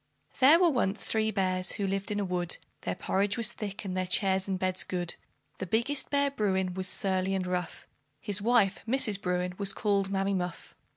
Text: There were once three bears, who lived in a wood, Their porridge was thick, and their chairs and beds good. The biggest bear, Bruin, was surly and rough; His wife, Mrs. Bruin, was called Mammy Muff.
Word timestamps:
There 0.39 0.59
were 0.59 0.71
once 0.71 0.99
three 1.03 1.29
bears, 1.29 1.73
who 1.73 1.85
lived 1.85 2.09
in 2.09 2.19
a 2.19 2.25
wood, 2.25 2.57
Their 2.81 2.95
porridge 2.95 3.37
was 3.37 3.53
thick, 3.53 3.85
and 3.85 3.95
their 3.95 4.07
chairs 4.07 4.47
and 4.47 4.57
beds 4.57 4.83
good. 4.83 5.13
The 5.59 5.67
biggest 5.67 6.09
bear, 6.09 6.31
Bruin, 6.31 6.73
was 6.73 6.87
surly 6.87 7.35
and 7.35 7.45
rough; 7.45 7.85
His 8.19 8.41
wife, 8.41 8.79
Mrs. 8.87 9.21
Bruin, 9.21 9.53
was 9.59 9.73
called 9.73 10.09
Mammy 10.09 10.33
Muff. 10.33 10.73